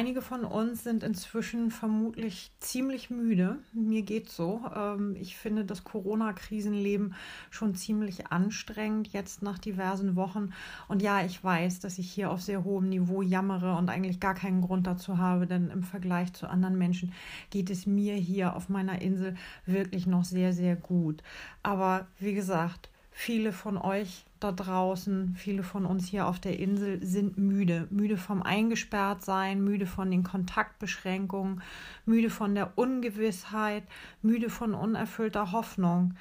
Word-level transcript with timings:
Einige 0.00 0.22
von 0.22 0.46
uns 0.46 0.82
sind 0.82 1.02
inzwischen 1.02 1.70
vermutlich 1.70 2.52
ziemlich 2.58 3.10
müde. 3.10 3.58
Mir 3.74 4.00
geht's 4.00 4.34
so. 4.34 4.62
Ähm, 4.74 5.14
ich 5.14 5.36
finde 5.36 5.66
das 5.66 5.84
Corona-Krisenleben 5.84 7.12
schon 7.50 7.74
ziemlich 7.74 8.28
anstrengend 8.28 9.08
jetzt 9.08 9.42
nach 9.42 9.58
diversen 9.58 10.16
Wochen. 10.16 10.54
Und 10.88 11.02
ja, 11.02 11.22
ich 11.22 11.44
weiß, 11.44 11.80
dass 11.80 11.98
ich 11.98 12.10
hier 12.10 12.30
auf 12.30 12.40
sehr 12.40 12.64
hohem 12.64 12.88
Niveau 12.88 13.20
jammere 13.20 13.76
und 13.76 13.90
eigentlich 13.90 14.20
gar 14.20 14.32
keinen 14.32 14.62
Grund 14.62 14.86
dazu 14.86 15.18
habe, 15.18 15.46
denn 15.46 15.68
im 15.68 15.82
Vergleich 15.82 16.32
zu 16.32 16.48
anderen 16.48 16.78
Menschen 16.78 17.12
geht 17.50 17.68
es 17.68 17.84
mir 17.84 18.14
hier 18.14 18.56
auf 18.56 18.70
meiner 18.70 19.02
Insel 19.02 19.36
wirklich 19.66 20.06
noch 20.06 20.24
sehr, 20.24 20.54
sehr 20.54 20.76
gut. 20.76 21.22
Aber 21.62 22.06
wie 22.18 22.32
gesagt, 22.32 22.88
viele 23.20 23.52
von 23.52 23.76
euch 23.76 24.24
da 24.40 24.50
draußen, 24.50 25.34
viele 25.36 25.62
von 25.62 25.84
uns 25.84 26.08
hier 26.08 26.26
auf 26.26 26.40
der 26.40 26.58
Insel 26.58 27.04
sind 27.04 27.36
müde. 27.36 27.86
Müde 27.90 28.16
vom 28.16 28.42
Eingesperrtsein, 28.42 29.62
müde 29.62 29.84
von 29.84 30.10
den 30.10 30.24
Kontaktbeschränkungen, 30.24 31.60
müde 32.06 32.30
von 32.30 32.54
der 32.54 32.78
Ungewissheit, 32.78 33.84
müde 34.22 34.48
von 34.48 34.72
unerfüllter 34.72 35.52
Hoffnung, 35.52 36.14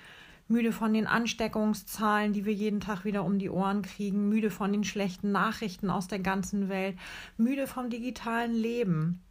müde 0.50 0.74
von 0.74 0.94
den 0.94 1.08
Ansteckungszahlen, 1.08 2.34
die 2.34 2.44
wir 2.44 2.54
jeden 2.54 2.82
Tag 2.82 3.06
wieder 3.06 3.24
um 3.24 3.40
die 3.40 3.50
Ohren 3.50 3.82
kriegen, 3.82 4.28
müde 4.28 4.52
von 4.52 4.74
den 4.74 4.84
schlechten 4.84 5.32
Nachrichten 5.32 5.90
aus 5.90 6.10
der 6.10 6.20
ganzen 6.20 6.68
Welt, 6.68 6.98
müde 7.38 7.66
vom 7.66 7.90
digitalen 7.90 8.54
Leben. 8.54 9.22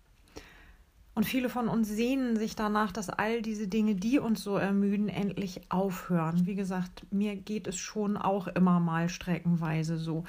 Und 1.18 1.24
viele 1.24 1.48
von 1.48 1.66
uns 1.66 1.88
sehnen 1.88 2.36
sich 2.36 2.54
danach, 2.54 2.92
dass 2.92 3.10
all 3.10 3.42
diese 3.42 3.66
Dinge, 3.66 3.96
die 3.96 4.20
uns 4.20 4.40
so 4.40 4.54
ermüden, 4.54 5.08
endlich 5.08 5.62
aufhören. 5.68 6.46
Wie 6.46 6.54
gesagt, 6.54 7.06
mir 7.10 7.34
geht 7.34 7.66
es 7.66 7.76
schon 7.76 8.16
auch 8.16 8.46
immer 8.46 8.78
mal 8.78 9.08
streckenweise 9.08 9.98
so. 9.98 10.22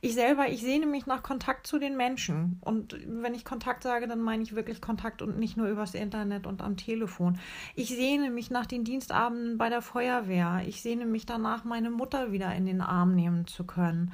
Ich 0.00 0.14
selber, 0.14 0.48
ich 0.48 0.62
sehne 0.62 0.86
mich 0.86 1.06
nach 1.06 1.22
Kontakt 1.22 1.68
zu 1.68 1.78
den 1.78 1.96
Menschen. 1.96 2.58
Und 2.60 2.98
wenn 3.06 3.36
ich 3.36 3.44
Kontakt 3.44 3.84
sage, 3.84 4.08
dann 4.08 4.20
meine 4.20 4.42
ich 4.42 4.56
wirklich 4.56 4.80
Kontakt 4.80 5.22
und 5.22 5.38
nicht 5.38 5.56
nur 5.56 5.68
übers 5.68 5.94
Internet 5.94 6.48
und 6.48 6.60
am 6.60 6.76
Telefon. 6.76 7.38
Ich 7.76 7.90
sehne 7.90 8.28
mich 8.28 8.50
nach 8.50 8.66
den 8.66 8.82
Dienstabenden 8.82 9.58
bei 9.58 9.68
der 9.68 9.80
Feuerwehr. 9.80 10.62
Ich 10.66 10.82
sehne 10.82 11.06
mich 11.06 11.24
danach, 11.24 11.62
meine 11.62 11.90
Mutter 11.90 12.32
wieder 12.32 12.52
in 12.52 12.66
den 12.66 12.80
Arm 12.80 13.14
nehmen 13.14 13.46
zu 13.46 13.62
können. 13.62 14.10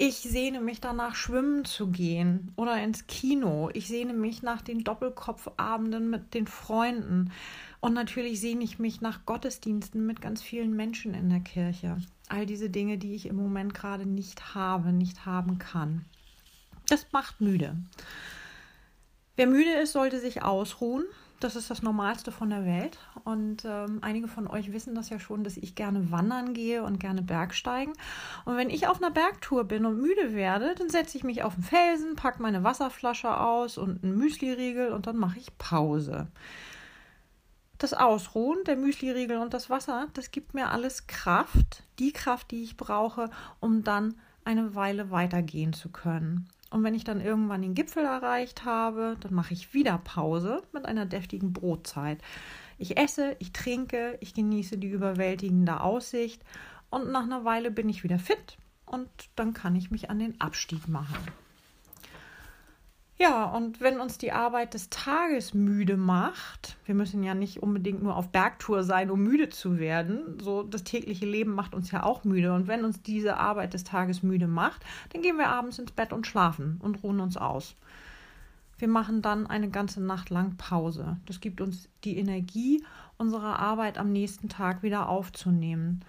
Ich 0.00 0.18
sehne 0.20 0.60
mich 0.60 0.80
danach, 0.80 1.16
schwimmen 1.16 1.64
zu 1.64 1.88
gehen 1.88 2.52
oder 2.54 2.80
ins 2.80 3.08
Kino. 3.08 3.68
Ich 3.74 3.88
sehne 3.88 4.12
mich 4.12 4.44
nach 4.44 4.62
den 4.62 4.84
Doppelkopfabenden 4.84 6.08
mit 6.08 6.34
den 6.34 6.46
Freunden. 6.46 7.32
Und 7.80 7.94
natürlich 7.94 8.40
sehne 8.40 8.62
ich 8.62 8.78
mich 8.78 9.00
nach 9.00 9.26
Gottesdiensten 9.26 10.06
mit 10.06 10.20
ganz 10.20 10.40
vielen 10.40 10.76
Menschen 10.76 11.14
in 11.14 11.28
der 11.28 11.40
Kirche. 11.40 11.96
All 12.28 12.46
diese 12.46 12.70
Dinge, 12.70 12.96
die 12.96 13.16
ich 13.16 13.26
im 13.26 13.34
Moment 13.34 13.74
gerade 13.74 14.06
nicht 14.06 14.54
habe, 14.54 14.92
nicht 14.92 15.26
haben 15.26 15.58
kann. 15.58 16.04
Das 16.88 17.08
macht 17.10 17.40
müde. 17.40 17.76
Wer 19.34 19.48
müde 19.48 19.72
ist, 19.82 19.94
sollte 19.94 20.20
sich 20.20 20.44
ausruhen. 20.44 21.06
Das 21.40 21.54
ist 21.54 21.70
das 21.70 21.82
Normalste 21.82 22.32
von 22.32 22.50
der 22.50 22.64
Welt. 22.64 22.98
Und 23.22 23.64
ähm, 23.64 23.98
einige 24.02 24.26
von 24.26 24.48
euch 24.48 24.72
wissen 24.72 24.96
das 24.96 25.08
ja 25.08 25.20
schon, 25.20 25.44
dass 25.44 25.56
ich 25.56 25.76
gerne 25.76 26.10
wandern 26.10 26.52
gehe 26.52 26.82
und 26.82 26.98
gerne 26.98 27.22
Bergsteigen. 27.22 27.92
Und 28.44 28.56
wenn 28.56 28.70
ich 28.70 28.88
auf 28.88 29.00
einer 29.00 29.12
Bergtour 29.12 29.64
bin 29.64 29.86
und 29.86 30.00
müde 30.00 30.34
werde, 30.34 30.74
dann 30.76 30.90
setze 30.90 31.16
ich 31.16 31.22
mich 31.22 31.44
auf 31.44 31.54
den 31.54 31.62
Felsen, 31.62 32.16
packe 32.16 32.42
meine 32.42 32.64
Wasserflasche 32.64 33.38
aus 33.38 33.78
und 33.78 34.02
einen 34.02 34.16
Müsliriegel 34.16 34.90
und 34.90 35.06
dann 35.06 35.16
mache 35.16 35.38
ich 35.38 35.56
Pause. 35.58 36.26
Das 37.78 37.94
Ausruhen, 37.94 38.64
der 38.64 38.76
Müsliriegel 38.76 39.38
und 39.38 39.54
das 39.54 39.70
Wasser, 39.70 40.08
das 40.14 40.32
gibt 40.32 40.54
mir 40.54 40.70
alles 40.72 41.06
Kraft, 41.06 41.84
die 42.00 42.12
Kraft, 42.12 42.50
die 42.50 42.64
ich 42.64 42.76
brauche, 42.76 43.30
um 43.60 43.84
dann 43.84 44.16
eine 44.44 44.74
Weile 44.74 45.12
weitergehen 45.12 45.72
zu 45.72 45.88
können. 45.90 46.48
Und 46.70 46.84
wenn 46.84 46.94
ich 46.94 47.04
dann 47.04 47.20
irgendwann 47.20 47.62
den 47.62 47.74
Gipfel 47.74 48.04
erreicht 48.04 48.64
habe, 48.64 49.16
dann 49.20 49.34
mache 49.34 49.54
ich 49.54 49.72
wieder 49.72 49.98
Pause 49.98 50.62
mit 50.72 50.84
einer 50.84 51.06
deftigen 51.06 51.52
Brotzeit. 51.52 52.20
Ich 52.76 52.98
esse, 52.98 53.36
ich 53.38 53.52
trinke, 53.52 54.18
ich 54.20 54.34
genieße 54.34 54.78
die 54.78 54.88
überwältigende 54.88 55.80
Aussicht 55.80 56.42
und 56.90 57.10
nach 57.10 57.24
einer 57.24 57.44
Weile 57.44 57.70
bin 57.70 57.88
ich 57.88 58.04
wieder 58.04 58.18
fit 58.18 58.58
und 58.86 59.08
dann 59.34 59.54
kann 59.54 59.76
ich 59.76 59.90
mich 59.90 60.10
an 60.10 60.18
den 60.18 60.40
Abstieg 60.40 60.88
machen. 60.88 61.16
Ja, 63.20 63.46
und 63.46 63.80
wenn 63.80 63.98
uns 63.98 64.16
die 64.16 64.30
Arbeit 64.30 64.74
des 64.74 64.90
Tages 64.90 65.52
müde 65.52 65.96
macht, 65.96 66.76
wir 66.84 66.94
müssen 66.94 67.24
ja 67.24 67.34
nicht 67.34 67.60
unbedingt 67.60 68.00
nur 68.00 68.14
auf 68.14 68.28
Bergtour 68.30 68.84
sein, 68.84 69.10
um 69.10 69.20
müde 69.20 69.48
zu 69.48 69.78
werden. 69.78 70.38
So 70.40 70.62
das 70.62 70.84
tägliche 70.84 71.26
Leben 71.26 71.52
macht 71.52 71.74
uns 71.74 71.90
ja 71.90 72.04
auch 72.04 72.22
müde. 72.22 72.52
Und 72.52 72.68
wenn 72.68 72.84
uns 72.84 73.02
diese 73.02 73.36
Arbeit 73.36 73.74
des 73.74 73.82
Tages 73.82 74.22
müde 74.22 74.46
macht, 74.46 74.84
dann 75.12 75.20
gehen 75.22 75.36
wir 75.36 75.48
abends 75.48 75.80
ins 75.80 75.90
Bett 75.90 76.12
und 76.12 76.28
schlafen 76.28 76.78
und 76.80 77.02
ruhen 77.02 77.18
uns 77.18 77.36
aus. 77.36 77.74
Wir 78.78 78.86
machen 78.86 79.20
dann 79.20 79.48
eine 79.48 79.68
ganze 79.68 80.00
Nacht 80.00 80.30
lang 80.30 80.56
Pause. 80.56 81.16
Das 81.26 81.40
gibt 81.40 81.60
uns 81.60 81.88
die 82.04 82.18
Energie, 82.18 82.84
unsere 83.16 83.58
Arbeit 83.58 83.98
am 83.98 84.12
nächsten 84.12 84.48
Tag 84.48 84.84
wieder 84.84 85.08
aufzunehmen. 85.08 86.04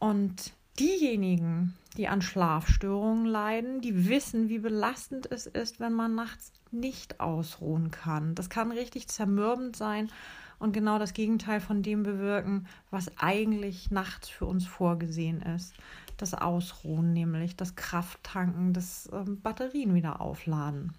Und 0.00 0.54
diejenigen, 0.78 1.74
die 1.96 2.08
an 2.08 2.22
Schlafstörungen 2.22 3.26
leiden, 3.26 3.80
die 3.80 4.08
wissen, 4.08 4.48
wie 4.48 4.58
belastend 4.58 5.30
es 5.30 5.46
ist, 5.46 5.80
wenn 5.80 5.92
man 5.92 6.14
nachts 6.14 6.52
nicht 6.70 7.20
ausruhen 7.20 7.90
kann. 7.90 8.34
Das 8.34 8.50
kann 8.50 8.72
richtig 8.72 9.08
zermürbend 9.08 9.76
sein 9.76 10.10
und 10.58 10.72
genau 10.72 10.98
das 10.98 11.12
Gegenteil 11.12 11.60
von 11.60 11.82
dem 11.82 12.02
bewirken, 12.02 12.66
was 12.90 13.16
eigentlich 13.18 13.90
nachts 13.90 14.28
für 14.28 14.46
uns 14.46 14.66
vorgesehen 14.66 15.42
ist. 15.42 15.74
Das 16.16 16.34
Ausruhen, 16.34 17.12
nämlich 17.12 17.56
das 17.56 17.76
Krafttanken, 17.76 18.72
das 18.72 19.06
äh, 19.06 19.24
Batterien 19.26 19.94
wieder 19.94 20.20
aufladen. 20.20 20.94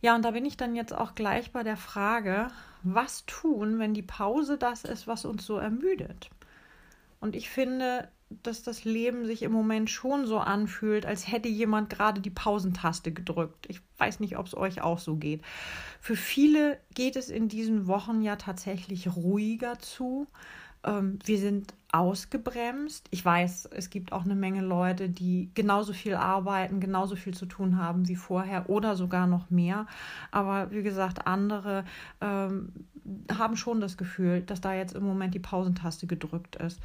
Ja, 0.00 0.16
und 0.16 0.24
da 0.24 0.30
bin 0.30 0.46
ich 0.46 0.56
dann 0.56 0.74
jetzt 0.74 0.94
auch 0.94 1.14
gleich 1.14 1.52
bei 1.52 1.62
der 1.62 1.76
Frage, 1.76 2.48
was 2.82 3.26
tun, 3.26 3.78
wenn 3.78 3.92
die 3.92 4.02
Pause 4.02 4.56
das 4.56 4.84
ist, 4.84 5.06
was 5.06 5.24
uns 5.24 5.44
so 5.44 5.58
ermüdet? 5.58 6.30
Und 7.20 7.36
ich 7.36 7.50
finde, 7.50 8.08
dass 8.42 8.62
das 8.62 8.84
Leben 8.84 9.26
sich 9.26 9.42
im 9.42 9.52
Moment 9.52 9.90
schon 9.90 10.26
so 10.26 10.38
anfühlt, 10.38 11.04
als 11.04 11.30
hätte 11.30 11.48
jemand 11.48 11.90
gerade 11.90 12.20
die 12.20 12.30
Pausentaste 12.30 13.12
gedrückt. 13.12 13.66
Ich 13.68 13.80
weiß 13.98 14.20
nicht, 14.20 14.38
ob 14.38 14.46
es 14.46 14.56
euch 14.56 14.82
auch 14.82 14.98
so 14.98 15.16
geht. 15.16 15.42
Für 16.00 16.16
viele 16.16 16.78
geht 16.94 17.16
es 17.16 17.28
in 17.28 17.48
diesen 17.48 17.86
Wochen 17.86 18.22
ja 18.22 18.36
tatsächlich 18.36 19.14
ruhiger 19.16 19.78
zu. 19.80 20.28
Ähm, 20.84 21.18
wir 21.24 21.38
sind 21.38 21.74
ausgebremst. 21.92 23.08
Ich 23.10 23.24
weiß, 23.24 23.68
es 23.72 23.90
gibt 23.90 24.12
auch 24.12 24.24
eine 24.24 24.36
Menge 24.36 24.62
Leute, 24.62 25.08
die 25.08 25.50
genauso 25.54 25.92
viel 25.92 26.14
arbeiten, 26.14 26.78
genauso 26.78 27.16
viel 27.16 27.34
zu 27.34 27.46
tun 27.46 27.78
haben 27.78 28.06
wie 28.06 28.16
vorher 28.16 28.70
oder 28.70 28.94
sogar 28.94 29.26
noch 29.26 29.50
mehr. 29.50 29.86
Aber 30.30 30.70
wie 30.70 30.84
gesagt, 30.84 31.26
andere 31.26 31.84
ähm, 32.20 32.72
haben 33.32 33.56
schon 33.56 33.80
das 33.80 33.96
Gefühl, 33.96 34.42
dass 34.42 34.60
da 34.60 34.74
jetzt 34.74 34.94
im 34.94 35.04
Moment 35.04 35.34
die 35.34 35.40
Pausentaste 35.40 36.06
gedrückt 36.06 36.56
ist. 36.56 36.80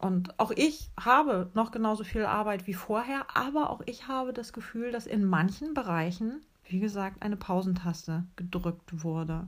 Und 0.00 0.38
auch 0.38 0.52
ich 0.52 0.90
habe 0.98 1.50
noch 1.54 1.70
genauso 1.72 2.04
viel 2.04 2.24
Arbeit 2.24 2.66
wie 2.66 2.74
vorher, 2.74 3.26
aber 3.34 3.70
auch 3.70 3.82
ich 3.86 4.06
habe 4.06 4.32
das 4.32 4.52
Gefühl, 4.52 4.92
dass 4.92 5.06
in 5.06 5.24
manchen 5.24 5.74
Bereichen, 5.74 6.40
wie 6.66 6.78
gesagt, 6.78 7.22
eine 7.22 7.36
Pausentaste 7.36 8.24
gedrückt 8.36 9.02
wurde. 9.02 9.46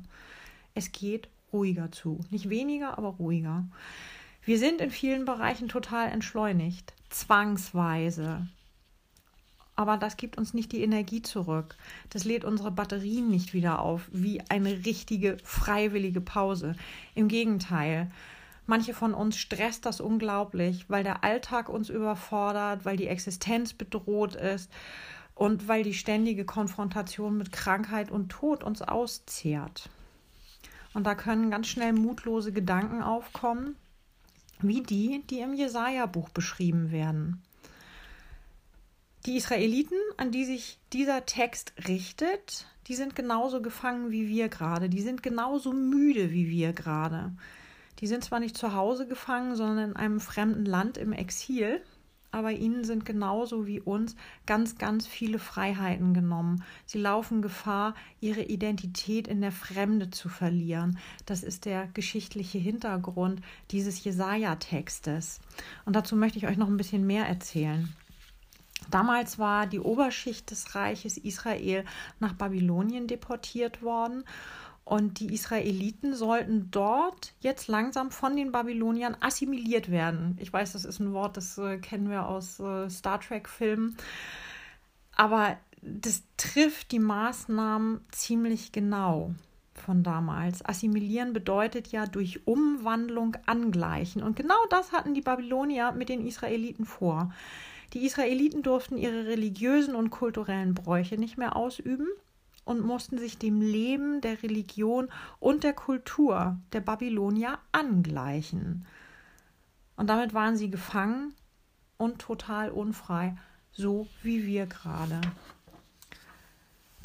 Es 0.75 0.93
geht 0.93 1.29
ruhiger 1.53 1.93
zu. 1.93 2.21
Nicht 2.31 2.49
weniger, 2.49 2.99
aber 2.99 3.09
ruhiger. 3.11 3.65
Wir 4.43 4.59
sind 4.59 4.81
in 4.81 4.91
vielen 4.91 5.25
Bereichen 5.25 5.69
total 5.69 6.09
entschleunigt, 6.09 6.95
zwangsweise. 7.11 8.49
Aber 9.81 9.97
das 9.97 10.19
gibt 10.19 10.37
uns 10.37 10.53
nicht 10.53 10.73
die 10.73 10.83
Energie 10.83 11.23
zurück. 11.23 11.75
Das 12.11 12.27
lädt 12.27 12.45
unsere 12.45 12.71
Batterien 12.71 13.31
nicht 13.31 13.55
wieder 13.55 13.79
auf, 13.79 14.11
wie 14.13 14.43
eine 14.51 14.85
richtige 14.85 15.39
freiwillige 15.43 16.21
Pause. 16.21 16.77
Im 17.15 17.29
Gegenteil, 17.29 18.11
Manche 18.67 18.93
von 18.93 19.15
uns 19.15 19.39
stresst 19.39 19.87
das 19.87 20.03
unglaublich, 20.03 20.91
weil 20.91 21.03
der 21.03 21.25
Alltag 21.25 21.71
uns 21.71 21.89
überfordert, 21.89 22.85
weil 22.85 22.99
die 22.99 23.07
Existenz 23.07 23.73
bedroht 23.73 24.35
ist 24.35 24.71
und 25.35 25.67
weil 25.67 25.83
die 25.83 25.95
ständige 25.95 26.45
Konfrontation 26.45 27.39
mit 27.39 27.51
Krankheit 27.51 28.11
und 28.11 28.29
Tod 28.29 28.63
uns 28.63 28.83
auszehrt. 28.83 29.89
Und 30.93 31.05
da 31.05 31.15
können 31.15 31.51
ganz 31.51 31.69
schnell 31.69 31.95
mutlose 31.95 32.53
Gedanken 32.53 33.03
aufkommen, 33.03 33.77
wie 34.61 34.83
die, 34.83 35.25
die 35.31 35.41
im 35.41 35.55
Jesaja-Buch 35.55 36.29
beschrieben 36.29 36.93
werden. 36.93 37.43
Die 39.27 39.37
Israeliten, 39.37 39.99
an 40.17 40.31
die 40.33 40.47
sich 40.47 40.79
dieser 40.95 41.27
Text 41.27 41.75
richtet, 41.87 42.67
die 42.87 42.95
sind 42.95 43.15
genauso 43.15 43.61
gefangen 43.61 44.11
wie 44.11 44.29
wir 44.29 44.49
gerade, 44.49 44.89
die 44.89 45.03
sind 45.03 45.23
genauso 45.23 45.73
müde 45.73 46.31
wie 46.33 46.49
wir 46.49 46.73
gerade. 46.73 47.33
Die 47.99 48.07
sind 48.07 48.25
zwar 48.25 48.41
nicht 48.41 48.57
zu 48.57 48.75
Hause 48.75 49.07
gefangen, 49.07 49.57
sondern 49.57 49.91
in 49.91 49.97
einem 49.97 50.21
fremden 50.21 50.65
Land 50.65 50.97
im 50.97 51.13
Exil, 51.13 51.83
aber 52.31 52.53
ihnen 52.53 52.85
sind 52.85 53.05
genauso 53.05 53.67
wie 53.67 53.81
uns 53.81 54.17
ganz, 54.47 54.79
ganz 54.79 55.07
viele 55.07 55.39
Freiheiten 55.39 56.15
genommen. 56.15 56.65
Sie 56.87 56.99
laufen 56.99 57.43
Gefahr, 57.43 57.95
ihre 58.21 58.45
Identität 58.45 59.29
in 59.29 59.43
der 59.43 59.53
Fremde 59.53 60.11
zu 60.11 60.31
verlieren. 60.31 60.99
Das 61.27 61.43
ist 61.43 61.67
der 61.67 61.89
geschichtliche 61.89 62.59
Hintergrund 62.59 63.43
dieses 63.71 64.03
Jesaja-Textes. 64.03 65.41
Und 65.85 65.95
dazu 65.95 66.17
möchte 66.17 66.39
ich 66.39 66.47
euch 66.47 66.57
noch 66.57 66.69
ein 66.69 66.79
bisschen 66.79 67.07
mehr 67.07 67.27
erzählen. 67.27 67.95
Damals 68.91 69.39
war 69.39 69.67
die 69.67 69.81
Oberschicht 69.81 70.51
des 70.51 70.75
Reiches 70.75 71.17
Israel 71.17 71.85
nach 72.19 72.33
Babylonien 72.33 73.07
deportiert 73.07 73.83
worden 73.83 74.25
und 74.91 75.21
die 75.21 75.33
Israeliten 75.33 76.15
sollten 76.17 76.73
dort 76.73 77.33
jetzt 77.39 77.69
langsam 77.69 78.11
von 78.11 78.35
den 78.35 78.51
Babyloniern 78.51 79.17
assimiliert 79.21 79.91
werden. 79.91 80.37
Ich 80.41 80.53
weiß, 80.53 80.73
das 80.73 80.85
ist 80.85 80.99
ein 80.99 81.13
Wort, 81.13 81.37
das 81.37 81.57
äh, 81.59 81.79
kennen 81.79 82.11
wir 82.11 82.27
aus 82.27 82.59
äh, 82.59 82.91
Star 82.91 83.21
Trek-Filmen. 83.21 83.97
Aber 85.15 85.57
das 85.81 86.25
trifft 86.37 86.91
die 86.91 86.99
Maßnahmen 86.99 88.01
ziemlich 88.11 88.73
genau 88.73 89.33
von 89.75 90.03
damals. 90.03 90.65
Assimilieren 90.65 91.33
bedeutet 91.33 91.93
ja 91.93 92.07
durch 92.07 92.47
Umwandlung 92.47 93.37
angleichen. 93.47 94.25
Und 94.25 94.35
genau 94.35 94.59
das 94.71 94.91
hatten 94.91 95.15
die 95.15 95.21
Babylonier 95.21 95.93
mit 95.93 96.09
den 96.09 96.27
Israeliten 96.27 96.85
vor. 96.85 97.33
Die 97.93 98.07
Israeliten 98.07 98.63
durften 98.63 98.97
ihre 98.97 99.27
religiösen 99.27 99.95
und 99.95 100.11
kulturellen 100.11 100.75
Bräuche 100.75 101.17
nicht 101.17 101.37
mehr 101.37 101.57
ausüben 101.57 102.07
und 102.65 102.85
mussten 102.85 103.19
sich 103.19 103.39
dem 103.39 103.61
Leben 103.61 104.21
der 104.21 104.43
Religion 104.43 105.09
und 105.41 105.65
der 105.65 105.73
Kultur 105.73 106.59
der 106.73 106.81
Babylonier 106.81 107.59
angleichen. 107.73 108.87
Und 109.97 110.09
damit 110.09 110.35
waren 110.35 110.57
sie 110.57 110.71
gefangen 110.71 111.35
und 111.97 112.21
total 112.21 112.71
unfrei, 112.71 113.37
so 113.73 114.07
wie 114.23 114.47
wir 114.47 114.67
gerade. 114.67 115.21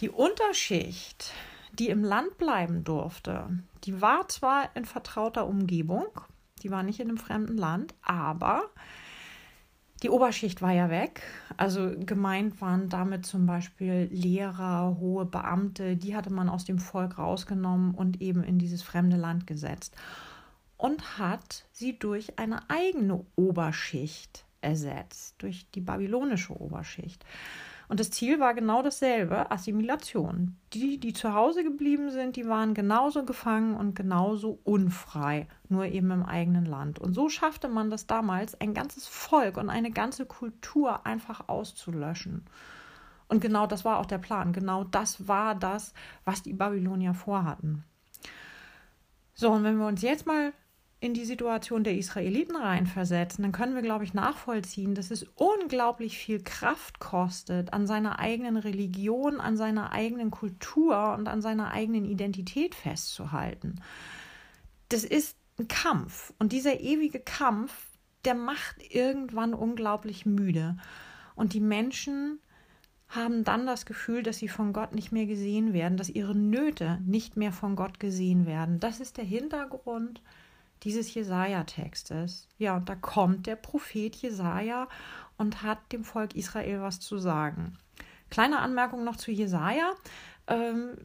Die 0.01 0.09
Unterschicht, 0.09 1.31
die 1.73 1.89
im 1.89 2.03
Land 2.03 2.37
bleiben 2.37 2.83
durfte, 2.83 3.47
die 3.85 4.01
war 4.01 4.27
zwar 4.27 4.75
in 4.75 4.85
vertrauter 4.85 5.47
Umgebung, 5.47 6.05
die 6.63 6.69
war 6.71 6.83
nicht 6.83 6.99
in 6.99 7.09
einem 7.09 7.17
fremden 7.17 7.57
Land, 7.57 7.95
aber 8.01 8.69
die 10.05 10.11
Oberschicht 10.11 10.61
war 10.61 10.71
ja 10.71 10.91
weg. 10.91 11.23
Also 11.57 11.95
gemeint 11.97 12.61
waren 12.61 12.89
damit 12.89 13.25
zum 13.25 13.47
Beispiel 13.47 14.07
Lehrer, 14.11 14.97
hohe 14.99 15.25
Beamte, 15.25 15.97
die 15.97 16.15
hatte 16.15 16.31
man 16.31 16.47
aus 16.47 16.63
dem 16.63 16.77
Volk 16.77 17.17
rausgenommen 17.17 17.95
und 17.95 18.21
eben 18.21 18.43
in 18.43 18.59
dieses 18.59 18.83
fremde 18.83 19.17
Land 19.17 19.47
gesetzt. 19.47 19.95
Und 20.77 21.17
hat 21.17 21.65
sie 21.71 21.97
durch 21.97 22.37
eine 22.37 22.69
eigene 22.69 23.25
Oberschicht 23.35 24.45
ersetzt, 24.61 25.33
durch 25.39 25.71
die 25.71 25.81
babylonische 25.81 26.53
Oberschicht. 26.53 27.25
Und 27.87 27.99
das 27.99 28.09
Ziel 28.09 28.39
war 28.39 28.53
genau 28.53 28.81
dasselbe, 28.81 29.51
Assimilation. 29.51 30.57
Die, 30.73 30.99
die 30.99 31.13
zu 31.13 31.33
Hause 31.33 31.63
geblieben 31.63 32.09
sind, 32.09 32.35
die 32.35 32.47
waren 32.47 32.73
genauso 32.73 33.25
gefangen 33.25 33.75
und 33.75 33.95
genauso 33.95 34.59
unfrei, 34.63 35.47
nur 35.69 35.85
eben 35.85 36.09
im 36.11 36.23
eigenen 36.23 36.65
Land. 36.65 36.99
Und 36.99 37.13
so 37.13 37.29
schaffte 37.29 37.67
man 37.67 37.89
das 37.89 38.07
damals, 38.07 38.59
ein 38.59 38.73
ganzes 38.73 39.07
Volk 39.07 39.57
und 39.57 39.69
eine 39.69 39.91
ganze 39.91 40.25
Kultur 40.25 41.05
einfach 41.05 41.47
auszulöschen. 41.47 42.45
Und 43.27 43.41
genau 43.41 43.67
das 43.67 43.85
war 43.85 43.99
auch 43.99 44.05
der 44.05 44.19
Plan. 44.19 44.53
Genau 44.53 44.83
das 44.83 45.27
war 45.27 45.55
das, 45.55 45.93
was 46.25 46.43
die 46.43 46.53
Babylonier 46.53 47.13
vorhatten. 47.13 47.83
So, 49.33 49.51
und 49.51 49.63
wenn 49.63 49.77
wir 49.77 49.87
uns 49.87 50.01
jetzt 50.01 50.25
mal 50.25 50.53
in 50.99 51.13
die 51.13 51.25
Situation 51.25 51.83
der 51.83 51.97
Israeliten 51.97 52.55
reinversetzen, 52.55 53.43
dann 53.43 53.51
können 53.51 53.75
wir, 53.75 53.81
glaube 53.81 54.05
ich, 54.05 54.13
nachvollziehen, 54.13 54.95
dass 54.95 55.11
es 55.11 55.23
unglaublich 55.35 56.17
viel 56.17 56.41
Kraft 56.41 56.99
kostet, 56.99 57.73
an 57.73 57.85
seiner 57.85 58.19
eigenen 58.19 58.57
Religion, 58.57 59.39
an 59.39 59.57
seiner 59.57 59.91
eigenen 59.91 60.31
Kultur 60.31 61.13
und 61.13 61.27
an 61.27 61.41
seiner 61.41 61.71
eigenen 61.71 62.05
Identität 62.05 62.75
festzuhalten. 62.75 63.81
Das 64.89 65.03
ist 65.03 65.37
ein 65.59 65.67
Kampf 65.67 66.33
und 66.39 66.51
dieser 66.51 66.79
ewige 66.79 67.19
Kampf, 67.19 67.73
der 68.23 68.35
macht 68.35 68.77
irgendwann 68.89 69.53
unglaublich 69.53 70.25
müde. 70.25 70.77
Und 71.35 71.53
die 71.53 71.59
Menschen 71.59 72.39
haben 73.07 73.43
dann 73.43 73.65
das 73.65 73.85
Gefühl, 73.85 74.23
dass 74.23 74.37
sie 74.39 74.47
von 74.47 74.73
Gott 74.73 74.95
nicht 74.95 75.11
mehr 75.11 75.25
gesehen 75.25 75.73
werden, 75.73 75.97
dass 75.97 76.09
ihre 76.09 76.35
Nöte 76.35 76.99
nicht 77.05 77.37
mehr 77.37 77.51
von 77.51 77.75
Gott 77.75 77.99
gesehen 77.99 78.45
werden. 78.45 78.79
Das 78.79 78.99
ist 78.99 79.17
der 79.17 79.25
Hintergrund 79.25 80.21
dieses 80.83 81.13
Jesaja-Textes. 81.13 82.47
Ja, 82.57 82.77
und 82.77 82.89
da 82.89 82.95
kommt 82.95 83.47
der 83.47 83.55
Prophet 83.55 84.15
Jesaja 84.15 84.87
und 85.37 85.63
hat 85.63 85.79
dem 85.91 86.03
Volk 86.03 86.35
Israel 86.35 86.81
was 86.81 86.99
zu 86.99 87.17
sagen. 87.17 87.77
Kleine 88.29 88.59
Anmerkung 88.59 89.03
noch 89.03 89.15
zu 89.15 89.31
Jesaja. 89.31 89.91
Ähm, 90.47 90.97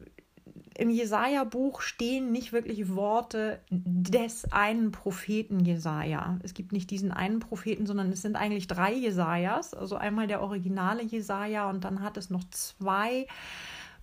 Im 0.77 0.89
Jesaja-Buch 0.89 1.81
stehen 1.81 2.31
nicht 2.31 2.51
wirklich 2.51 2.95
Worte 2.95 3.59
des 3.69 4.51
einen 4.51 4.91
Propheten 4.91 5.59
Jesaja. 5.59 6.39
Es 6.43 6.53
gibt 6.53 6.71
nicht 6.71 6.89
diesen 6.91 7.11
einen 7.11 7.39
Propheten, 7.39 7.85
sondern 7.85 8.11
es 8.11 8.21
sind 8.21 8.35
eigentlich 8.35 8.67
drei 8.67 8.93
Jesajas. 8.93 9.73
Also 9.73 9.95
einmal 9.95 10.27
der 10.27 10.41
originale 10.41 11.03
Jesaja 11.03 11.69
und 11.69 11.83
dann 11.83 12.01
hat 12.01 12.17
es 12.17 12.29
noch 12.29 12.43
zwei 12.49 13.27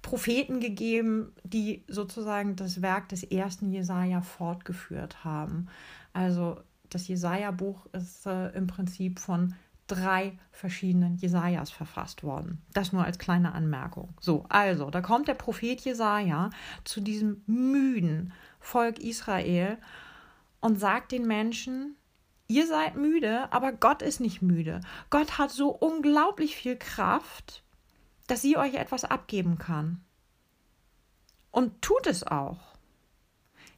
Propheten 0.02 0.60
gegeben, 0.60 1.32
die 1.44 1.84
sozusagen 1.88 2.56
das 2.56 2.82
Werk 2.82 3.08
des 3.08 3.24
ersten 3.24 3.70
Jesaja 3.70 4.20
fortgeführt 4.20 5.24
haben. 5.24 5.68
Also 6.12 6.60
das 6.90 7.08
Jesaja-Buch 7.08 7.86
ist 7.92 8.26
äh, 8.26 8.48
im 8.50 8.66
Prinzip 8.66 9.18
von 9.18 9.54
drei 9.88 10.38
verschiedenen 10.52 11.16
Jesajas 11.16 11.70
verfasst 11.70 12.22
worden. 12.22 12.62
Das 12.72 12.92
nur 12.92 13.04
als 13.04 13.18
kleine 13.18 13.52
Anmerkung. 13.52 14.14
So, 14.20 14.44
also, 14.48 14.90
da 14.90 15.00
kommt 15.00 15.28
der 15.28 15.34
Prophet 15.34 15.80
Jesaja 15.80 16.50
zu 16.84 17.00
diesem 17.00 17.42
müden 17.46 18.32
Volk 18.60 18.98
Israel 18.98 19.78
und 20.60 20.78
sagt 20.78 21.12
den 21.12 21.26
Menschen, 21.26 21.96
ihr 22.48 22.66
seid 22.66 22.96
müde, 22.96 23.52
aber 23.52 23.72
Gott 23.72 24.02
ist 24.02 24.20
nicht 24.20 24.42
müde. 24.42 24.80
Gott 25.10 25.38
hat 25.38 25.50
so 25.50 25.70
unglaublich 25.70 26.56
viel 26.56 26.76
Kraft, 26.76 27.62
dass 28.28 28.42
sie 28.42 28.56
euch 28.56 28.74
etwas 28.74 29.04
abgeben 29.04 29.58
kann. 29.58 30.00
Und 31.50 31.82
tut 31.82 32.06
es 32.06 32.24
auch. 32.24 32.78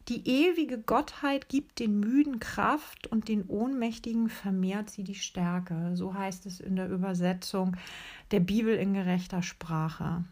Die 0.08 0.28
ewige 0.28 0.78
Gottheit 0.78 1.48
gibt 1.48 1.78
den 1.78 2.00
Müden 2.00 2.40
Kraft 2.40 3.06
und 3.06 3.28
den 3.28 3.46
Ohnmächtigen 3.46 4.28
vermehrt 4.28 4.90
sie 4.90 5.04
die 5.04 5.14
Stärke. 5.14 5.92
So 5.94 6.14
heißt 6.14 6.46
es 6.46 6.58
in 6.58 6.76
der 6.76 6.88
Übersetzung 6.88 7.76
der 8.32 8.40
Bibel 8.40 8.74
in 8.74 8.92
gerechter 8.92 9.42
Sprache. 9.42 10.24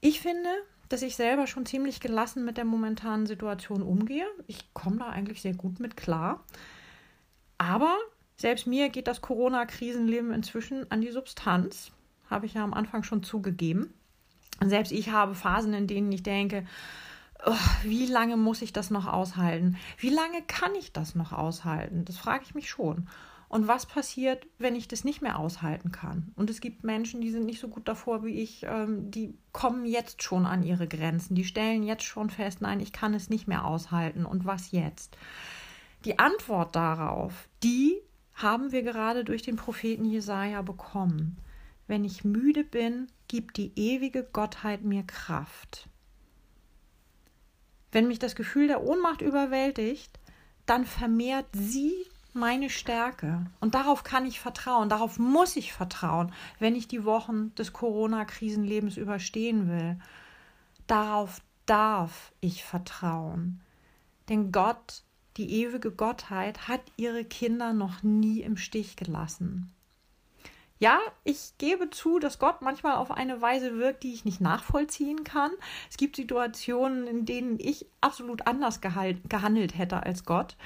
Ich 0.00 0.20
finde, 0.20 0.48
dass 0.88 1.02
ich 1.02 1.16
selber 1.16 1.46
schon 1.46 1.66
ziemlich 1.66 2.00
gelassen 2.00 2.46
mit 2.46 2.56
der 2.56 2.64
momentanen 2.64 3.26
Situation 3.26 3.82
umgehe. 3.82 4.26
Ich 4.46 4.72
komme 4.72 4.96
da 4.96 5.08
eigentlich 5.10 5.42
sehr 5.42 5.54
gut 5.54 5.80
mit 5.80 5.98
klar. 5.98 6.44
Aber 7.58 7.94
selbst 8.40 8.66
mir 8.66 8.88
geht 8.88 9.06
das 9.06 9.20
Corona-Krisenleben 9.20 10.32
inzwischen 10.32 10.90
an 10.90 11.02
die 11.02 11.10
Substanz, 11.10 11.92
habe 12.30 12.46
ich 12.46 12.54
ja 12.54 12.64
am 12.64 12.72
Anfang 12.72 13.02
schon 13.02 13.22
zugegeben. 13.22 13.92
Und 14.60 14.70
selbst 14.70 14.92
ich 14.92 15.10
habe 15.10 15.34
Phasen, 15.34 15.74
in 15.74 15.86
denen 15.86 16.10
ich 16.10 16.22
denke, 16.22 16.64
oh, 17.44 17.52
wie 17.82 18.06
lange 18.06 18.38
muss 18.38 18.62
ich 18.62 18.72
das 18.72 18.90
noch 18.90 19.06
aushalten? 19.06 19.76
Wie 19.98 20.08
lange 20.08 20.40
kann 20.46 20.74
ich 20.74 20.90
das 20.90 21.14
noch 21.14 21.32
aushalten? 21.32 22.06
Das 22.06 22.16
frage 22.16 22.44
ich 22.46 22.54
mich 22.54 22.70
schon. 22.70 23.08
Und 23.50 23.68
was 23.68 23.84
passiert, 23.84 24.46
wenn 24.58 24.74
ich 24.74 24.88
das 24.88 25.04
nicht 25.04 25.20
mehr 25.20 25.38
aushalten 25.38 25.92
kann? 25.92 26.32
Und 26.34 26.48
es 26.48 26.62
gibt 26.62 26.82
Menschen, 26.82 27.20
die 27.20 27.30
sind 27.30 27.44
nicht 27.44 27.60
so 27.60 27.68
gut 27.68 27.88
davor 27.88 28.24
wie 28.24 28.40
ich, 28.40 28.62
ähm, 28.62 29.10
die 29.10 29.34
kommen 29.52 29.84
jetzt 29.84 30.22
schon 30.22 30.46
an 30.46 30.62
ihre 30.62 30.88
Grenzen, 30.88 31.34
die 31.34 31.44
stellen 31.44 31.82
jetzt 31.82 32.04
schon 32.04 32.30
fest, 32.30 32.62
nein, 32.62 32.80
ich 32.80 32.92
kann 32.92 33.12
es 33.12 33.28
nicht 33.28 33.48
mehr 33.48 33.66
aushalten. 33.66 34.24
Und 34.24 34.46
was 34.46 34.70
jetzt? 34.70 35.18
Die 36.06 36.18
Antwort 36.18 36.74
darauf, 36.74 37.48
die 37.62 38.00
haben 38.42 38.72
wir 38.72 38.82
gerade 38.82 39.24
durch 39.24 39.42
den 39.42 39.56
Propheten 39.56 40.04
Jesaja 40.04 40.62
bekommen. 40.62 41.38
Wenn 41.86 42.04
ich 42.04 42.24
müde 42.24 42.64
bin, 42.64 43.08
gibt 43.28 43.56
die 43.56 43.72
ewige 43.76 44.22
Gottheit 44.22 44.82
mir 44.82 45.02
Kraft. 45.02 45.88
Wenn 47.92 48.06
mich 48.06 48.18
das 48.18 48.34
Gefühl 48.34 48.68
der 48.68 48.82
Ohnmacht 48.82 49.20
überwältigt, 49.20 50.18
dann 50.66 50.86
vermehrt 50.86 51.46
sie 51.52 51.92
meine 52.32 52.70
Stärke. 52.70 53.46
Und 53.60 53.74
darauf 53.74 54.04
kann 54.04 54.24
ich 54.26 54.38
vertrauen, 54.38 54.88
darauf 54.88 55.18
muss 55.18 55.56
ich 55.56 55.72
vertrauen, 55.72 56.32
wenn 56.60 56.76
ich 56.76 56.86
die 56.86 57.04
Wochen 57.04 57.54
des 57.56 57.72
Corona-Krisenlebens 57.72 58.96
überstehen 58.96 59.68
will. 59.68 59.98
Darauf 60.86 61.40
darf 61.66 62.32
ich 62.40 62.64
vertrauen. 62.64 63.60
Denn 64.28 64.52
Gott 64.52 65.02
die 65.36 65.62
ewige 65.62 65.90
Gottheit 65.90 66.68
hat 66.68 66.80
ihre 66.96 67.24
Kinder 67.24 67.72
noch 67.72 68.02
nie 68.02 68.40
im 68.40 68.56
Stich 68.56 68.96
gelassen. 68.96 69.72
Ja, 70.78 70.98
ich 71.24 71.52
gebe 71.58 71.90
zu, 71.90 72.18
dass 72.18 72.38
Gott 72.38 72.62
manchmal 72.62 72.96
auf 72.96 73.10
eine 73.10 73.42
Weise 73.42 73.76
wirkt, 73.76 74.02
die 74.02 74.14
ich 74.14 74.24
nicht 74.24 74.40
nachvollziehen 74.40 75.24
kann. 75.24 75.50
Es 75.90 75.98
gibt 75.98 76.16
Situationen, 76.16 77.06
in 77.06 77.26
denen 77.26 77.60
ich 77.60 77.84
absolut 78.00 78.46
anders 78.46 78.80
gehandelt 78.80 79.76
hätte 79.76 80.02
als 80.02 80.24
Gott. 80.24 80.56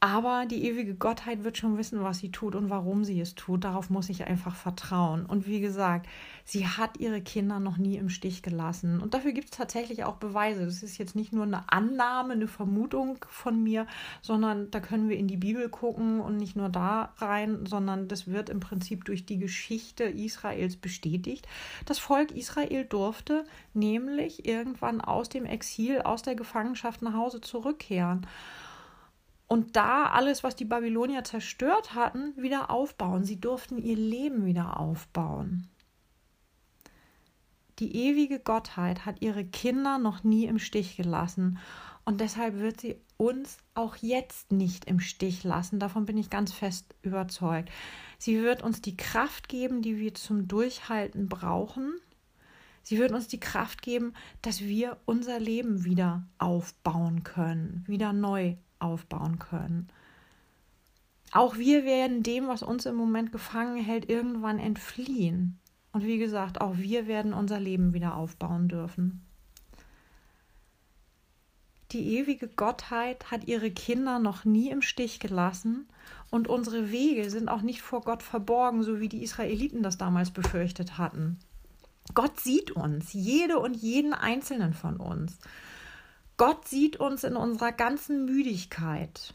Aber 0.00 0.46
die 0.46 0.64
ewige 0.64 0.94
Gottheit 0.94 1.42
wird 1.42 1.58
schon 1.58 1.76
wissen, 1.76 2.04
was 2.04 2.18
sie 2.18 2.30
tut 2.30 2.54
und 2.54 2.70
warum 2.70 3.02
sie 3.02 3.20
es 3.20 3.34
tut. 3.34 3.64
Darauf 3.64 3.90
muss 3.90 4.08
ich 4.08 4.28
einfach 4.28 4.54
vertrauen. 4.54 5.26
Und 5.26 5.48
wie 5.48 5.60
gesagt, 5.60 6.06
sie 6.44 6.68
hat 6.68 7.00
ihre 7.00 7.20
Kinder 7.20 7.58
noch 7.58 7.78
nie 7.78 7.96
im 7.96 8.08
Stich 8.08 8.42
gelassen. 8.42 9.00
Und 9.00 9.14
dafür 9.14 9.32
gibt 9.32 9.46
es 9.46 9.56
tatsächlich 9.56 10.04
auch 10.04 10.14
Beweise. 10.14 10.64
Das 10.64 10.84
ist 10.84 10.98
jetzt 10.98 11.16
nicht 11.16 11.32
nur 11.32 11.42
eine 11.42 11.72
Annahme, 11.72 12.34
eine 12.34 12.46
Vermutung 12.46 13.24
von 13.28 13.60
mir, 13.60 13.88
sondern 14.22 14.70
da 14.70 14.78
können 14.78 15.08
wir 15.08 15.16
in 15.16 15.26
die 15.26 15.36
Bibel 15.36 15.68
gucken 15.68 16.20
und 16.20 16.36
nicht 16.36 16.54
nur 16.54 16.68
da 16.68 17.12
rein, 17.16 17.66
sondern 17.66 18.06
das 18.06 18.28
wird 18.28 18.50
im 18.50 18.60
Prinzip 18.60 19.04
durch 19.04 19.26
die 19.26 19.38
Geschichte 19.38 20.04
Israels 20.04 20.76
bestätigt. 20.76 21.48
Das 21.86 21.98
Volk 21.98 22.30
Israel 22.30 22.84
durfte 22.84 23.44
nämlich 23.74 24.46
irgendwann 24.46 25.00
aus 25.00 25.28
dem 25.28 25.44
Exil, 25.44 26.02
aus 26.02 26.22
der 26.22 26.36
Gefangenschaft 26.36 27.02
nach 27.02 27.14
Hause 27.14 27.40
zurückkehren 27.40 28.24
und 29.48 29.76
da 29.76 30.04
alles, 30.04 30.44
was 30.44 30.56
die 30.56 30.66
Babylonier 30.66 31.24
zerstört 31.24 31.94
hatten, 31.94 32.34
wieder 32.36 32.70
aufbauen. 32.70 33.24
Sie 33.24 33.40
durften 33.40 33.78
ihr 33.78 33.96
Leben 33.96 34.44
wieder 34.44 34.78
aufbauen. 34.78 35.68
Die 37.78 37.96
ewige 37.96 38.40
Gottheit 38.40 39.06
hat 39.06 39.22
ihre 39.22 39.44
Kinder 39.44 39.98
noch 39.98 40.22
nie 40.22 40.44
im 40.46 40.58
Stich 40.58 40.96
gelassen 40.96 41.58
und 42.04 42.20
deshalb 42.20 42.58
wird 42.58 42.80
sie 42.80 43.00
uns 43.16 43.58
auch 43.74 43.96
jetzt 43.96 44.52
nicht 44.52 44.84
im 44.86 45.00
Stich 45.00 45.44
lassen. 45.44 45.78
Davon 45.78 46.06
bin 46.06 46.16
ich 46.16 46.30
ganz 46.30 46.52
fest 46.52 46.94
überzeugt. 47.02 47.70
Sie 48.18 48.42
wird 48.42 48.62
uns 48.62 48.82
die 48.82 48.96
Kraft 48.96 49.48
geben, 49.48 49.82
die 49.82 49.98
wir 49.98 50.14
zum 50.14 50.48
Durchhalten 50.48 51.28
brauchen. 51.28 51.94
Sie 52.82 52.98
wird 52.98 53.12
uns 53.12 53.28
die 53.28 53.40
Kraft 53.40 53.82
geben, 53.82 54.14
dass 54.42 54.60
wir 54.60 54.96
unser 55.04 55.38
Leben 55.38 55.84
wieder 55.84 56.26
aufbauen 56.38 57.22
können, 57.22 57.84
wieder 57.86 58.12
neu 58.12 58.56
aufbauen 58.78 59.38
können. 59.38 59.88
Auch 61.32 61.56
wir 61.56 61.84
werden 61.84 62.22
dem, 62.22 62.48
was 62.48 62.62
uns 62.62 62.86
im 62.86 62.94
Moment 62.94 63.32
gefangen 63.32 63.82
hält, 63.82 64.08
irgendwann 64.08 64.58
entfliehen. 64.58 65.58
Und 65.92 66.04
wie 66.04 66.18
gesagt, 66.18 66.60
auch 66.60 66.76
wir 66.78 67.06
werden 67.06 67.32
unser 67.32 67.60
Leben 67.60 67.92
wieder 67.92 68.14
aufbauen 68.14 68.68
dürfen. 68.68 69.24
Die 71.92 72.18
ewige 72.18 72.48
Gottheit 72.48 73.30
hat 73.30 73.48
ihre 73.48 73.70
Kinder 73.70 74.18
noch 74.18 74.44
nie 74.44 74.70
im 74.70 74.82
Stich 74.82 75.20
gelassen 75.20 75.88
und 76.30 76.46
unsere 76.46 76.90
Wege 76.90 77.30
sind 77.30 77.48
auch 77.48 77.62
nicht 77.62 77.80
vor 77.80 78.02
Gott 78.02 78.22
verborgen, 78.22 78.82
so 78.82 79.00
wie 79.00 79.08
die 79.08 79.22
Israeliten 79.22 79.82
das 79.82 79.96
damals 79.96 80.30
befürchtet 80.30 80.98
hatten. 80.98 81.38
Gott 82.14 82.40
sieht 82.40 82.70
uns, 82.72 83.14
jede 83.14 83.58
und 83.58 83.74
jeden 83.74 84.12
einzelnen 84.12 84.74
von 84.74 84.96
uns. 84.96 85.38
Gott 86.38 86.68
sieht 86.68 86.96
uns 86.96 87.24
in 87.24 87.36
unserer 87.36 87.72
ganzen 87.72 88.24
Müdigkeit. 88.24 89.34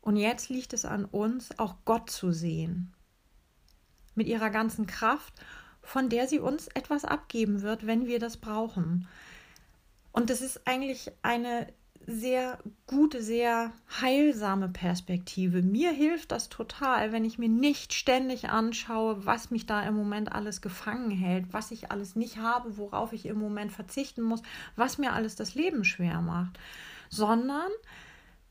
Und 0.00 0.16
jetzt 0.16 0.50
liegt 0.50 0.72
es 0.72 0.84
an 0.84 1.04
uns, 1.04 1.58
auch 1.58 1.76
Gott 1.84 2.10
zu 2.10 2.32
sehen. 2.32 2.92
Mit 4.14 4.26
ihrer 4.26 4.50
ganzen 4.50 4.86
Kraft, 4.86 5.32
von 5.82 6.08
der 6.08 6.26
sie 6.26 6.40
uns 6.40 6.66
etwas 6.68 7.04
abgeben 7.04 7.62
wird, 7.62 7.86
wenn 7.86 8.06
wir 8.06 8.18
das 8.18 8.36
brauchen. 8.36 9.06
Und 10.10 10.28
das 10.28 10.40
ist 10.40 10.66
eigentlich 10.66 11.12
eine 11.22 11.72
sehr 12.06 12.58
gute, 12.86 13.20
sehr 13.20 13.72
heilsame 14.00 14.68
Perspektive. 14.68 15.62
Mir 15.62 15.90
hilft 15.90 16.30
das 16.30 16.48
total, 16.48 17.10
wenn 17.10 17.24
ich 17.24 17.36
mir 17.36 17.48
nicht 17.48 17.94
ständig 17.94 18.48
anschaue, 18.48 19.26
was 19.26 19.50
mich 19.50 19.66
da 19.66 19.82
im 19.82 19.94
Moment 19.94 20.30
alles 20.32 20.60
gefangen 20.60 21.10
hält, 21.10 21.52
was 21.52 21.72
ich 21.72 21.90
alles 21.90 22.14
nicht 22.14 22.38
habe, 22.38 22.76
worauf 22.76 23.12
ich 23.12 23.26
im 23.26 23.38
Moment 23.38 23.72
verzichten 23.72 24.22
muss, 24.22 24.42
was 24.76 24.98
mir 24.98 25.14
alles 25.14 25.34
das 25.34 25.56
Leben 25.56 25.84
schwer 25.84 26.20
macht, 26.20 26.60
sondern 27.10 27.70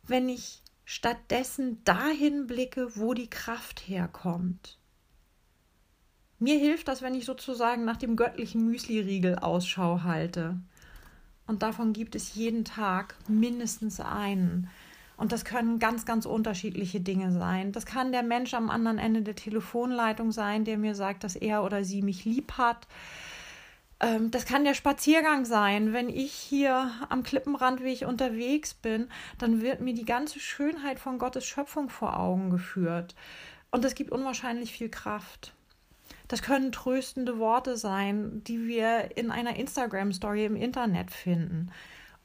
wenn 0.04 0.28
ich 0.28 0.62
stattdessen 0.84 1.84
dahin 1.86 2.48
blicke, 2.48 2.96
wo 2.96 3.14
die 3.14 3.30
Kraft 3.30 3.88
herkommt. 3.88 4.78
Mir 6.40 6.60
hilft 6.60 6.90
das, 6.90 7.02
wenn 7.02 7.16
ich 7.16 7.26
sozusagen 7.26 7.86
nach 7.86 7.98
dem 7.98 8.18
göttlichen 8.18 8.66
Müsli-Riegel 8.66 9.40
Ausschau 9.40 10.04
halte. 10.04 10.60
Und 11.48 11.62
davon 11.62 11.94
gibt 11.94 12.16
es 12.16 12.36
jeden 12.36 12.66
Tag 12.66 13.16
mindestens 13.28 14.00
einen. 14.00 14.70
Und 15.18 15.32
das 15.32 15.46
können 15.46 15.80
ganz, 15.80 16.06
ganz 16.06 16.26
unterschiedliche 16.26 17.00
Dinge 17.00 17.32
sein. 17.32 17.72
Das 17.72 17.86
kann 17.86 18.12
der 18.12 18.24
Mensch 18.24 18.54
am 18.54 18.70
anderen 18.70 18.98
Ende 18.98 19.22
der 19.22 19.36
Telefonleitung 19.36 20.32
sein, 20.32 20.66
der 20.66 20.78
mir 20.78 20.96
sagt, 20.96 21.24
dass 21.24 21.36
er 21.36 21.64
oder 21.64 21.84
sie 21.84 22.02
mich 22.02 22.26
lieb 22.26 22.54
hat. 22.54 22.88
Ähm, 24.02 24.30
das 24.32 24.46
kann 24.46 24.66
der 24.66 24.74
Spaziergang 24.74 25.46
sein. 25.46 25.94
Wenn 25.94 26.10
ich 26.10 26.34
hier 26.34 26.92
am 27.10 27.24
Klippenrandweg 27.24 28.06
unterwegs 28.08 28.74
bin, 28.74 29.08
dann 29.38 29.62
wird 29.62 29.80
mir 29.80 29.94
die 29.94 30.06
ganze 30.06 30.40
Schönheit 30.40 31.00
von 31.00 31.18
Gottes 31.18 31.46
Schöpfung 31.46 31.90
vor 31.90 32.20
Augen 32.20 32.50
geführt. 32.50 33.16
Und 33.72 33.86
das 33.86 33.96
gibt 33.96 34.12
unwahrscheinlich 34.12 34.74
viel 34.74 34.90
Kraft. 34.90 35.54
Das 36.28 36.42
können 36.42 36.72
tröstende 36.72 37.38
Worte 37.38 37.78
sein, 37.78 38.44
die 38.44 38.68
wir 38.68 39.16
in 39.16 39.32
einer 39.32 39.56
Instagram-Story 39.56 40.46
im 40.46 40.56
Internet 40.56 41.12
finden. 41.12 41.72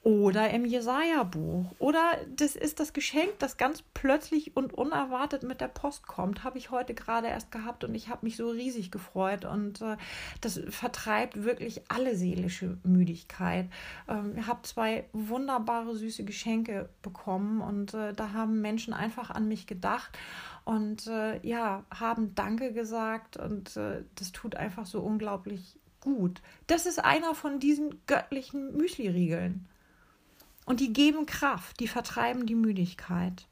Oder 0.03 0.49
im 0.49 0.65
Jesaja-Buch. 0.65 1.75
Oder 1.79 2.01
das 2.35 2.57
ist 2.57 2.81
das 2.81 2.95
Geschenk, 2.95 3.39
das 3.39 3.59
ganz 3.59 3.83
plötzlich 3.93 4.57
und 4.57 4.73
unerwartet 4.73 5.43
mit 5.43 5.61
der 5.61 5.69
Post 5.69 6.07
kommt. 6.07 6.43
Habe 6.43 6.57
ich 6.57 6.71
heute 6.71 6.95
gerade 6.95 7.29
erst 7.29 7.53
gehabt 7.53 7.85
und 7.85 7.95
ich 7.95 8.09
habe 8.09 8.25
mich 8.25 8.39
so 8.39 8.49
riesig 8.49 8.91
gefreut. 8.91 9.45
Und 9.45 9.83
äh, 9.83 9.99
das 10.41 10.59
vertreibt 10.71 11.45
wirklich 11.45 11.83
alle 11.89 12.17
seelische 12.17 12.79
Müdigkeit. 12.83 13.69
Ähm, 14.09 14.33
ich 14.39 14.47
habe 14.47 14.63
zwei 14.63 15.05
wunderbare, 15.13 15.95
süße 15.95 16.25
Geschenke 16.25 16.89
bekommen 17.03 17.61
und 17.61 17.93
äh, 17.93 18.15
da 18.15 18.33
haben 18.33 18.63
Menschen 18.63 18.95
einfach 18.95 19.29
an 19.29 19.49
mich 19.49 19.67
gedacht 19.67 20.19
und 20.65 21.09
äh, 21.09 21.47
ja, 21.47 21.85
haben 21.95 22.35
Danke 22.35 22.73
gesagt 22.73 23.37
und 23.37 23.77
äh, 23.77 24.03
das 24.15 24.33
tut 24.33 24.55
einfach 24.55 24.87
so 24.87 25.03
unglaublich 25.03 25.79
gut. 26.01 26.41
Das 26.67 26.87
ist 26.87 27.05
einer 27.05 27.35
von 27.35 27.61
diesen 27.61 28.01
göttlichen 28.07 28.77
Müsli-Riegeln. 28.79 29.67
Und 30.71 30.79
die 30.79 30.93
geben 30.93 31.27
Kraft, 31.27 31.81
die 31.81 31.89
vertreiben 31.89 32.47
die 32.47 32.55
Müdigkeit. 32.55 33.49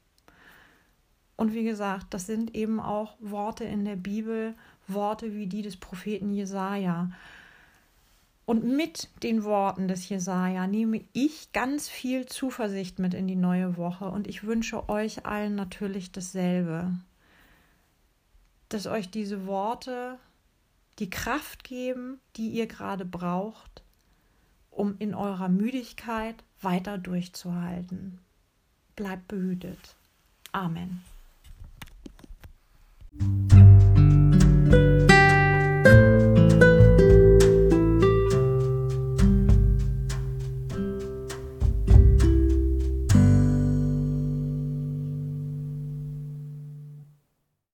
Und 1.35 1.53
wie 1.53 1.65
gesagt, 1.65 2.13
das 2.13 2.25
sind 2.25 2.55
eben 2.55 2.79
auch 2.79 3.17
Worte 3.19 3.65
in 3.65 3.83
der 3.83 3.97
Bibel, 3.97 4.55
Worte 4.87 5.35
wie 5.35 5.45
die 5.45 5.61
des 5.61 5.75
Propheten 5.75 6.33
Jesaja. 6.33 7.11
Und 8.45 8.63
mit 8.63 9.09
den 9.21 9.43
Worten 9.43 9.89
des 9.89 10.07
Jesaja 10.07 10.65
nehme 10.65 11.01
ich 11.11 11.51
ganz 11.51 11.89
viel 11.89 12.25
Zuversicht 12.25 12.99
mit 12.99 13.13
in 13.13 13.27
die 13.27 13.35
neue 13.35 13.75
Woche 13.75 14.05
und 14.05 14.25
ich 14.25 14.45
wünsche 14.45 14.87
euch 14.87 15.25
allen 15.25 15.55
natürlich 15.55 16.13
dasselbe. 16.13 16.93
Dass 18.69 18.87
euch 18.87 19.11
diese 19.11 19.45
Worte 19.45 20.17
die 20.99 21.09
Kraft 21.09 21.65
geben, 21.65 22.21
die 22.37 22.47
ihr 22.47 22.67
gerade 22.67 23.03
braucht, 23.03 23.83
um 24.71 24.95
in 24.99 25.13
eurer 25.13 25.49
Müdigkeit 25.49 26.45
weiter 26.61 26.97
durchzuhalten. 26.97 28.19
Bleib 28.95 29.27
behütet. 29.27 29.95
Amen. 30.51 31.01